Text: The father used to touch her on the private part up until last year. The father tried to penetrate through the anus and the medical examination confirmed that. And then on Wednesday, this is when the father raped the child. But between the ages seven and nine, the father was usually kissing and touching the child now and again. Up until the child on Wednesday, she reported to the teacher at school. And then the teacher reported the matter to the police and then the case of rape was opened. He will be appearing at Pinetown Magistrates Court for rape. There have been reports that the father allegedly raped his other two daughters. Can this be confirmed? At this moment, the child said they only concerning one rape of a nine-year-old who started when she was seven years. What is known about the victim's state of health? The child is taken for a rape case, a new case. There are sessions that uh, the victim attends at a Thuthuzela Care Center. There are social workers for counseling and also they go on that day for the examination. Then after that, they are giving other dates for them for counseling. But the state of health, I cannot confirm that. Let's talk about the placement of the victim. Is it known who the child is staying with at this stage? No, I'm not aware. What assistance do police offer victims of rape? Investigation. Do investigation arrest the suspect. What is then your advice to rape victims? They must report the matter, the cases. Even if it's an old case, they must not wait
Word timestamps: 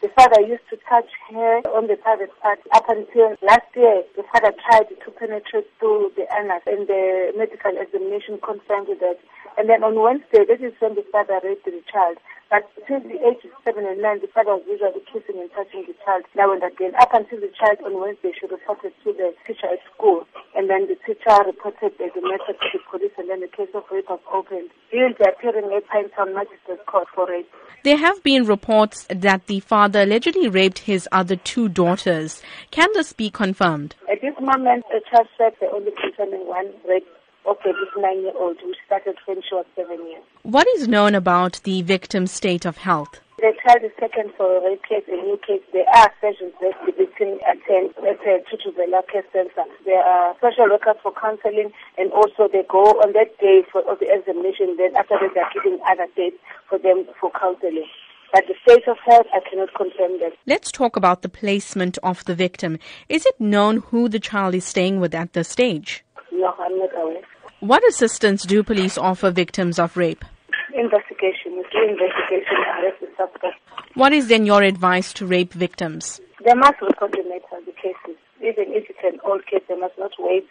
The 0.00 0.08
father 0.14 0.40
used 0.42 0.62
to 0.70 0.76
touch 0.88 1.10
her 1.30 1.58
on 1.74 1.88
the 1.88 1.96
private 1.96 2.30
part 2.40 2.60
up 2.72 2.84
until 2.88 3.34
last 3.42 3.66
year. 3.74 4.04
The 4.16 4.22
father 4.32 4.54
tried 4.70 4.86
to 4.88 5.10
penetrate 5.10 5.66
through 5.80 6.12
the 6.14 6.22
anus 6.38 6.62
and 6.66 6.86
the 6.86 7.32
medical 7.36 7.74
examination 7.76 8.38
confirmed 8.38 8.88
that. 9.00 9.18
And 9.58 9.68
then 9.68 9.82
on 9.82 9.98
Wednesday, 9.98 10.46
this 10.46 10.62
is 10.62 10.72
when 10.78 10.94
the 10.94 11.02
father 11.10 11.40
raped 11.42 11.66
the 11.66 11.82
child. 11.90 12.18
But 12.48 12.64
between 12.78 13.10
the 13.10 13.18
ages 13.26 13.50
seven 13.66 13.84
and 13.84 14.00
nine, 14.00 14.22
the 14.22 14.30
father 14.30 14.54
was 14.54 14.64
usually 14.70 15.02
kissing 15.10 15.42
and 15.42 15.50
touching 15.50 15.82
the 15.82 15.98
child 16.06 16.22
now 16.38 16.54
and 16.54 16.62
again. 16.62 16.94
Up 17.02 17.12
until 17.12 17.40
the 17.42 17.50
child 17.58 17.82
on 17.84 18.00
Wednesday, 18.00 18.30
she 18.38 18.46
reported 18.46 18.94
to 19.02 19.12
the 19.12 19.34
teacher 19.44 19.66
at 19.66 19.82
school. 19.92 20.24
And 20.54 20.70
then 20.70 20.86
the 20.86 20.94
teacher 21.02 21.34
reported 21.44 21.92
the 21.98 22.06
matter 22.22 22.54
to 22.54 22.66
the 22.72 22.80
police 22.88 23.12
and 23.18 23.28
then 23.28 23.40
the 23.42 23.50
case 23.50 23.68
of 23.74 23.82
rape 23.90 24.08
was 24.08 24.22
opened. 24.32 24.70
He 24.94 25.02
will 25.02 25.12
be 25.12 25.26
appearing 25.26 25.74
at 25.74 25.84
Pinetown 25.90 26.32
Magistrates 26.38 26.86
Court 26.86 27.08
for 27.12 27.26
rape. 27.26 27.50
There 27.82 27.98
have 27.98 28.22
been 28.22 28.46
reports 28.46 29.06
that 29.10 29.46
the 29.48 29.60
father 29.60 30.02
allegedly 30.02 30.48
raped 30.48 30.86
his 30.86 31.08
other 31.10 31.36
two 31.36 31.68
daughters. 31.68 32.40
Can 32.70 32.88
this 32.94 33.12
be 33.12 33.28
confirmed? 33.28 33.96
At 34.10 34.22
this 34.22 34.38
moment, 34.40 34.84
the 34.88 35.02
child 35.10 35.26
said 35.36 35.52
they 35.60 35.66
only 35.66 35.90
concerning 36.00 36.46
one 36.46 36.72
rape 36.88 37.06
of 37.48 37.56
a 37.64 38.00
nine-year-old 38.00 38.58
who 38.60 38.74
started 38.86 39.16
when 39.26 39.40
she 39.42 39.54
was 39.54 39.66
seven 39.74 40.06
years. 40.06 40.22
What 40.42 40.66
is 40.76 40.86
known 40.86 41.14
about 41.14 41.60
the 41.64 41.82
victim's 41.82 42.32
state 42.32 42.64
of 42.64 42.76
health? 42.76 43.20
The 43.38 43.54
child 43.62 43.84
is 43.84 43.92
taken 44.00 44.32
for 44.36 44.56
a 44.56 44.60
rape 44.68 44.82
case, 44.82 45.04
a 45.06 45.14
new 45.14 45.38
case. 45.46 45.62
There 45.72 45.88
are 45.94 46.10
sessions 46.20 46.52
that 46.60 46.74
uh, 46.74 46.86
the 46.86 46.92
victim 46.92 47.38
attends 47.46 47.94
at 47.98 48.18
a 48.26 48.42
Thuthuzela 48.50 49.06
Care 49.06 49.22
Center. 49.32 49.62
There 49.84 50.02
are 50.02 50.34
social 50.40 50.68
workers 50.68 50.96
for 51.02 51.12
counseling 51.12 51.70
and 51.96 52.10
also 52.10 52.48
they 52.52 52.64
go 52.68 52.82
on 52.98 53.12
that 53.12 53.38
day 53.38 53.62
for 53.70 53.82
the 54.00 54.10
examination. 54.10 54.74
Then 54.76 54.96
after 54.96 55.14
that, 55.22 55.30
they 55.34 55.40
are 55.40 55.52
giving 55.54 55.78
other 55.88 56.08
dates 56.16 56.36
for 56.68 56.78
them 56.78 57.06
for 57.20 57.30
counseling. 57.30 57.86
But 58.32 58.44
the 58.48 58.54
state 58.62 58.88
of 58.88 58.98
health, 59.06 59.26
I 59.32 59.40
cannot 59.48 59.72
confirm 59.72 60.18
that. 60.18 60.32
Let's 60.46 60.72
talk 60.72 60.96
about 60.96 61.22
the 61.22 61.28
placement 61.28 61.96
of 62.02 62.24
the 62.24 62.34
victim. 62.34 62.78
Is 63.08 63.24
it 63.24 63.40
known 63.40 63.78
who 63.78 64.08
the 64.08 64.18
child 64.18 64.56
is 64.56 64.64
staying 64.64 64.98
with 64.98 65.14
at 65.14 65.32
this 65.32 65.48
stage? 65.48 66.04
No, 66.32 66.54
I'm 66.58 66.76
not 66.76 66.90
aware. 66.96 67.22
What 67.60 67.82
assistance 67.88 68.44
do 68.44 68.62
police 68.62 68.96
offer 68.96 69.32
victims 69.32 69.80
of 69.80 69.96
rape? 69.96 70.24
Investigation. 70.72 71.60
Do 71.72 71.82
investigation 71.82 72.56
arrest 72.78 73.00
the 73.00 73.08
suspect. 73.16 73.58
What 73.94 74.12
is 74.12 74.28
then 74.28 74.46
your 74.46 74.62
advice 74.62 75.12
to 75.14 75.26
rape 75.26 75.52
victims? 75.52 76.20
They 76.44 76.54
must 76.54 76.80
report 76.80 77.10
the 77.10 77.24
matter, 77.24 77.64
the 77.66 77.72
cases. 77.72 78.16
Even 78.40 78.72
if 78.72 78.88
it's 78.88 78.98
an 79.02 79.18
old 79.24 79.44
case, 79.46 79.62
they 79.68 79.74
must 79.74 79.98
not 79.98 80.12
wait 80.20 80.46